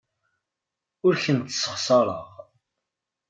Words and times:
Ur 1.05 1.13
kent-ssexṣareɣ. 1.23 2.27